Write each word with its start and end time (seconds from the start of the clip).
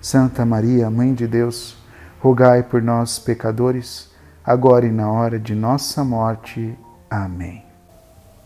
Santa 0.00 0.46
Maria, 0.46 0.88
Mãe 0.88 1.12
de 1.12 1.26
Deus, 1.26 1.76
rogai 2.20 2.62
por 2.62 2.80
nós, 2.80 3.18
pecadores, 3.18 4.10
agora 4.44 4.86
e 4.86 4.92
na 4.92 5.10
hora 5.10 5.38
de 5.38 5.54
nossa 5.54 6.04
morte. 6.04 6.78
Amém. 7.10 7.64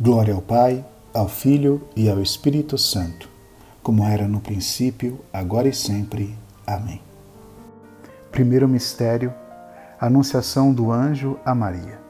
Glória 0.01 0.35
ao 0.35 0.41
Pai, 0.41 0.85
ao 1.12 1.29
Filho 1.29 1.83
e 1.95 2.09
ao 2.09 2.23
Espírito 2.23 2.79
Santo, 2.79 3.29
como 3.83 4.05
era 4.05 4.27
no 4.27 4.41
princípio, 4.41 5.21
agora 5.33 5.69
e 5.69 5.75
sempre. 5.75 6.37
Amém. 6.67 7.03
Primeiro 8.31 8.67
mistério: 8.67 9.33
Anunciação 10.01 10.73
do 10.73 10.91
anjo 10.91 11.39
a 11.45 11.55
Maria. 11.55 12.01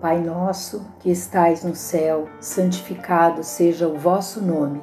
Pai 0.00 0.20
nosso, 0.20 0.84
que 0.98 1.12
estais 1.12 1.62
no 1.62 1.76
céu, 1.76 2.28
santificado 2.40 3.44
seja 3.44 3.86
o 3.86 3.96
vosso 3.96 4.42
nome. 4.42 4.82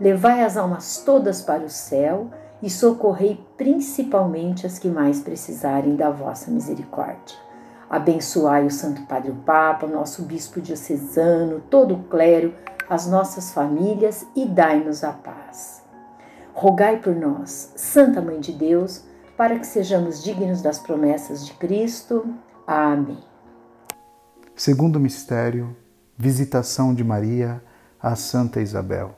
levai 0.00 0.42
as 0.42 0.56
almas 0.56 1.02
todas 1.04 1.42
para 1.42 1.64
o 1.64 1.70
céu 1.70 2.30
e 2.62 2.68
socorrei 2.68 3.44
principalmente 3.56 4.66
as 4.66 4.78
que 4.78 4.88
mais 4.88 5.20
precisarem 5.20 5.96
da 5.96 6.10
vossa 6.10 6.50
misericórdia. 6.50 7.36
Abençoai 7.88 8.66
o 8.66 8.70
Santo 8.70 9.02
Padre 9.02 9.30
o 9.30 9.36
Papa, 9.36 9.86
nosso 9.86 10.22
Bispo 10.22 10.60
diocesano, 10.60 11.62
todo 11.70 11.94
o 11.94 12.04
clero, 12.04 12.54
as 12.88 13.06
nossas 13.06 13.52
famílias 13.52 14.26
e 14.36 14.44
dai-nos 14.44 15.04
a 15.04 15.12
paz. 15.12 15.82
Rogai 16.52 16.98
por 16.98 17.14
nós, 17.14 17.72
Santa 17.76 18.20
Mãe 18.20 18.40
de 18.40 18.52
Deus, 18.52 19.04
para 19.36 19.58
que 19.58 19.66
sejamos 19.66 20.22
dignos 20.22 20.60
das 20.60 20.78
promessas 20.78 21.46
de 21.46 21.52
Cristo. 21.54 22.26
Amém. 22.66 23.18
Segundo 24.56 24.98
mistério, 24.98 25.76
visitação 26.16 26.92
de 26.92 27.04
Maria 27.04 27.62
a 28.00 28.16
Santa 28.16 28.60
Isabel. 28.60 29.17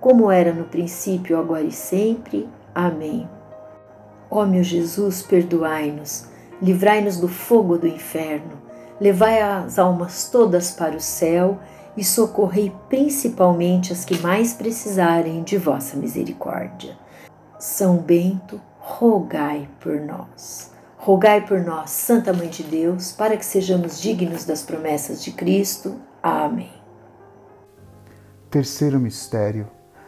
como 0.00 0.30
era 0.30 0.52
no 0.52 0.64
princípio, 0.64 1.38
agora 1.38 1.62
e 1.62 1.72
sempre. 1.72 2.48
Amém. 2.74 3.28
Ó 4.30 4.44
meu 4.44 4.62
Jesus, 4.62 5.22
perdoai-nos, 5.22 6.26
livrai-nos 6.60 7.16
do 7.16 7.28
fogo 7.28 7.78
do 7.78 7.86
inferno, 7.86 8.60
levai 9.00 9.40
as 9.40 9.78
almas 9.78 10.28
todas 10.30 10.70
para 10.70 10.96
o 10.96 11.00
céu 11.00 11.58
e 11.96 12.04
socorrei 12.04 12.72
principalmente 12.88 13.92
as 13.92 14.04
que 14.04 14.18
mais 14.18 14.52
precisarem 14.52 15.42
de 15.42 15.56
vossa 15.56 15.96
misericórdia. 15.96 16.96
São 17.58 17.96
Bento, 17.96 18.60
rogai 18.78 19.68
por 19.80 20.00
nós. 20.00 20.70
Rogai 20.96 21.44
por 21.44 21.60
nós, 21.60 21.90
Santa 21.90 22.32
Mãe 22.32 22.48
de 22.48 22.62
Deus, 22.62 23.12
para 23.12 23.36
que 23.36 23.44
sejamos 23.44 24.00
dignos 24.00 24.44
das 24.44 24.62
promessas 24.62 25.24
de 25.24 25.32
Cristo. 25.32 25.96
Amém. 26.22 26.72
Terceiro 28.50 29.00
mistério: 29.00 29.68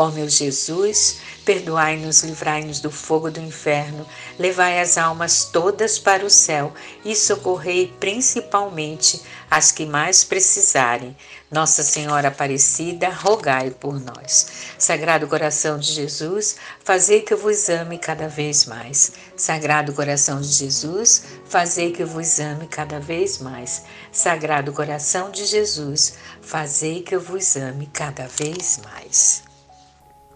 Ó 0.00 0.10
meu 0.10 0.30
Jesus, 0.30 1.18
perdoai-nos, 1.44 2.22
livrai-nos 2.22 2.80
do 2.80 2.90
fogo 2.90 3.30
do 3.30 3.38
inferno, 3.38 4.06
levai 4.38 4.80
as 4.80 4.96
almas 4.96 5.44
todas 5.44 5.98
para 5.98 6.24
o 6.24 6.30
céu 6.30 6.72
e 7.04 7.14
socorrei 7.14 7.92
principalmente 8.00 9.20
as 9.50 9.70
que 9.70 9.84
mais 9.84 10.24
precisarem. 10.24 11.14
Nossa 11.50 11.82
Senhora 11.82 12.28
Aparecida, 12.28 13.10
rogai 13.10 13.72
por 13.72 14.00
nós. 14.00 14.46
Sagrado 14.78 15.28
coração 15.28 15.78
de 15.78 15.92
Jesus, 15.92 16.56
fazei 16.82 17.20
que 17.20 17.34
eu 17.34 17.38
vos 17.38 17.68
ame 17.68 17.98
cada 17.98 18.26
vez 18.26 18.64
mais. 18.64 19.12
Sagrado 19.36 19.92
coração 19.92 20.40
de 20.40 20.48
Jesus, 20.48 21.24
fazei 21.44 21.92
que 21.92 22.02
eu 22.02 22.06
vos 22.06 22.40
ame 22.40 22.66
cada 22.68 22.98
vez 22.98 23.36
mais. 23.36 23.82
Sagrado 24.10 24.72
coração 24.72 25.30
de 25.30 25.44
Jesus, 25.44 26.14
fazei 26.40 27.02
que 27.02 27.14
eu 27.14 27.20
vos 27.20 27.54
ame 27.54 27.86
cada 27.92 28.26
vez 28.28 28.80
mais. 28.82 29.49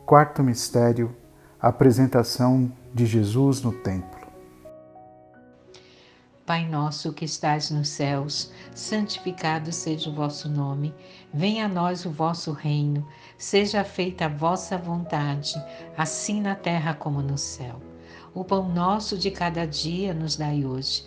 Quarto 0.06 0.42
mistério: 0.42 1.16
a 1.58 1.68
apresentação 1.68 2.70
de 2.92 3.06
Jesus 3.06 3.62
no 3.62 3.72
templo. 3.72 4.20
Pai 6.44 6.68
nosso 6.68 7.10
que 7.14 7.24
estais 7.24 7.70
nos 7.70 7.88
céus, 7.88 8.52
santificado 8.74 9.72
seja 9.72 10.10
o 10.10 10.14
vosso 10.14 10.46
nome. 10.46 10.94
Venha 11.32 11.64
a 11.64 11.68
nós 11.68 12.04
o 12.04 12.10
vosso 12.10 12.52
reino. 12.52 13.08
Seja 13.38 13.82
feita 13.82 14.26
a 14.26 14.28
vossa 14.28 14.76
vontade, 14.76 15.54
assim 15.96 16.38
na 16.38 16.54
terra 16.54 16.92
como 16.92 17.22
no 17.22 17.38
céu. 17.38 17.80
O 18.34 18.44
pão 18.44 18.68
nosso 18.68 19.16
de 19.16 19.30
cada 19.30 19.64
dia 19.66 20.12
nos 20.12 20.36
dai 20.36 20.66
hoje 20.66 21.06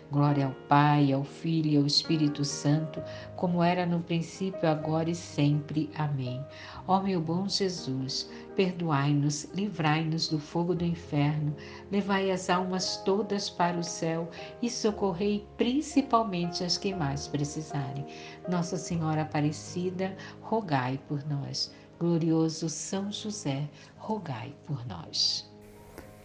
Glória 0.11 0.47
ao 0.47 0.51
Pai, 0.67 1.13
ao 1.13 1.23
Filho 1.23 1.71
e 1.71 1.77
ao 1.77 1.85
Espírito 1.85 2.43
Santo, 2.43 3.01
como 3.37 3.63
era 3.63 3.85
no 3.85 4.01
princípio, 4.01 4.67
agora 4.67 5.09
e 5.09 5.15
sempre. 5.15 5.89
Amém. 5.95 6.45
Ó 6.85 7.01
meu 7.01 7.21
bom 7.21 7.47
Jesus, 7.47 8.29
perdoai-nos, 8.53 9.45
livrai-nos 9.53 10.27
do 10.27 10.37
fogo 10.37 10.75
do 10.75 10.83
inferno, 10.83 11.55
levai 11.89 12.29
as 12.29 12.49
almas 12.49 12.97
todas 12.97 13.49
para 13.49 13.77
o 13.77 13.83
céu 13.83 14.29
e 14.61 14.69
socorrei 14.69 15.47
principalmente 15.55 16.61
as 16.61 16.77
que 16.77 16.93
mais 16.93 17.29
precisarem. 17.29 18.05
Nossa 18.49 18.75
Senhora 18.75 19.21
Aparecida, 19.21 20.13
rogai 20.41 20.99
por 21.07 21.25
nós. 21.29 21.73
Glorioso 21.97 22.67
São 22.67 23.11
José, 23.11 23.69
rogai 23.95 24.53
por 24.65 24.85
nós. 24.87 25.49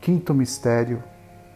Quinto 0.01 0.35
mistério: 0.35 1.05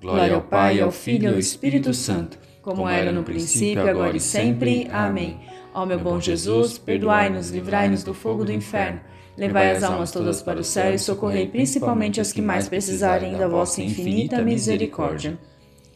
Glória 0.00 0.34
ao 0.34 0.40
Pai, 0.40 0.80
ao 0.80 0.90
Filho 0.90 1.24
e 1.24 1.26
ao 1.34 1.38
Espírito 1.38 1.92
Santo, 1.92 2.38
como 2.62 2.88
era 2.88 3.12
no 3.12 3.22
princípio, 3.22 3.88
agora 3.88 4.16
e 4.16 4.20
sempre. 4.20 4.88
Amém. 4.90 5.38
Ó 5.74 5.84
meu 5.84 5.98
bom 5.98 6.18
Jesus, 6.18 6.78
perdoai-nos, 6.78 7.50
livrai-nos 7.50 8.02
do 8.02 8.14
fogo 8.14 8.44
do 8.44 8.52
inferno, 8.52 9.00
levai 9.36 9.70
as 9.70 9.82
almas 9.82 10.10
todas 10.10 10.42
para 10.42 10.58
o 10.58 10.64
céu 10.64 10.92
e 10.94 10.98
socorrei 10.98 11.46
principalmente 11.46 12.20
as 12.20 12.32
que 12.32 12.42
mais 12.42 12.68
precisarem 12.68 13.36
da 13.36 13.46
vossa 13.46 13.82
infinita 13.82 14.42
misericórdia. 14.42 15.38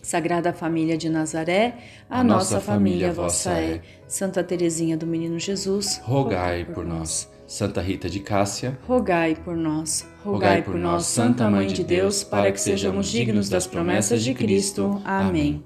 Sagrada 0.03 0.53
Família 0.53 0.99
de 0.99 1.09
Nazaré, 1.09 1.79
a, 2.11 2.23
nossa 2.23 2.61
família 2.61 3.11
vossa 3.11 3.53
é. 3.53 3.81
Santa 4.07 4.45
Teresinha 4.45 4.99
do 4.99 5.07
Menino 5.07 5.39
Jesus, 5.39 5.99
rogai 6.05 6.67
por 6.67 6.85
nós. 6.85 7.34
Santa 7.47 7.83
Rita 7.83 8.09
de 8.09 8.21
Cássia, 8.21 8.79
rogai 8.89 9.35
por 9.35 9.55
nós. 9.55 10.07
Rogai 10.25 10.63
por 10.63 10.77
nós, 10.77 11.05
Santa 11.05 11.51
Mãe 11.51 11.67
de 11.67 11.85
Deus, 11.85 12.25
para 12.25 12.51
que 12.51 12.61
sejamos 12.61 13.07
dignos 13.07 13.51
das 13.51 13.67
promessas 13.67 14.23
de 14.23 14.33
Cristo. 14.33 15.01
Amém. 15.05 15.63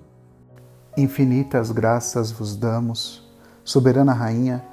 Infinitas 0.97 1.71
graças 1.71 2.33
vos 2.33 2.57
damos, 2.57 3.25
soberana 3.63 4.13
Rainha, 4.13 4.65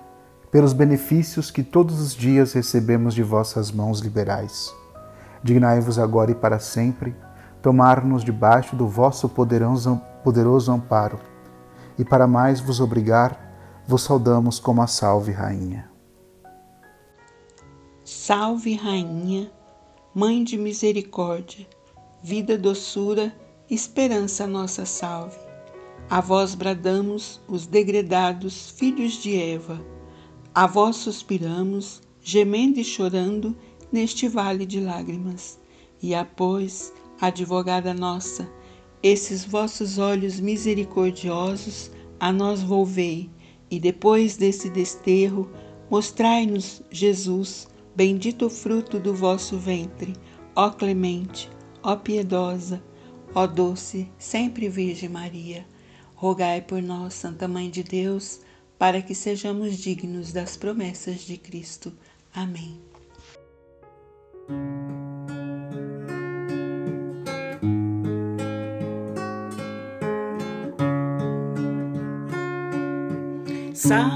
pelos 0.51 0.73
benefícios 0.73 1.51
que 1.51 1.61
todos 1.61 1.99
os 2.01 2.15
dias 2.15 2.53
recebemos 2.53 3.13
de 3.13 3.21
vossas 3.21 3.71
mãos 3.71 3.99
liberais. 3.99 4.73
Dignai-vos 5.43 5.99
agora 5.99 6.31
e 6.31 6.35
para 6.35 6.57
sempre 6.57 7.15
tomar-nos 7.61 8.23
debaixo 8.23 8.75
do 8.75 8.87
vosso 8.87 9.29
poderoso 9.29 10.71
amparo, 10.71 11.19
e 11.99 12.03
para 12.03 12.25
mais 12.25 12.59
vos 12.59 12.79
obrigar, 12.79 13.83
vos 13.87 14.01
saudamos 14.01 14.59
como 14.59 14.81
a 14.81 14.87
Salve 14.87 15.31
Rainha. 15.31 15.94
Salve 18.07 18.75
Rainha, 18.75 19.51
Mãe 20.13 20.43
de 20.43 20.59
misericórdia, 20.59 21.67
vida, 22.21 22.55
doçura, 22.55 23.35
esperança 23.67 24.45
nossa 24.45 24.85
salve. 24.85 25.39
A 26.07 26.21
vós 26.21 26.53
bradamos, 26.53 27.41
os 27.47 27.65
degredados 27.65 28.69
filhos 28.69 29.13
de 29.13 29.35
Eva. 29.35 29.83
A 30.53 30.67
vós 30.67 30.97
suspiramos, 30.97 31.99
gemendo 32.21 32.79
e 32.79 32.83
chorando 32.83 33.57
neste 33.91 34.27
vale 34.27 34.67
de 34.67 34.79
lágrimas. 34.79 35.59
E 35.99 36.13
após, 36.13 36.93
advogada 37.19 37.91
nossa, 37.91 38.47
esses 39.01 39.43
vossos 39.43 39.97
olhos 39.97 40.39
misericordiosos 40.39 41.89
a 42.19 42.31
nós 42.31 42.61
volvei, 42.61 43.31
e 43.71 43.79
depois 43.79 44.37
desse 44.37 44.69
desterro, 44.69 45.49
mostrai-nos, 45.89 46.83
Jesus, 46.91 47.67
Bendito 47.95 48.47
o 48.47 48.49
fruto 48.49 48.99
do 48.99 49.15
vosso 49.15 49.57
ventre, 49.57 50.13
ó 50.53 50.69
clemente, 50.69 51.49
ó 51.81 51.95
piedosa, 51.95 52.83
ó 53.33 53.47
doce, 53.47 54.11
sempre 54.17 54.67
Virgem 54.67 55.07
Maria. 55.07 55.65
Rogai 56.15 56.61
por 56.61 56.81
nós, 56.81 57.13
Santa 57.13 57.47
Mãe 57.47 57.69
de 57.69 57.83
Deus, 57.83 58.41
para 58.77 59.01
que 59.01 59.15
sejamos 59.15 59.77
dignos 59.77 60.33
das 60.33 60.57
promessas 60.57 61.21
de 61.21 61.37
Cristo. 61.37 61.93
Amém. 62.33 62.81
Salve, 73.73 74.15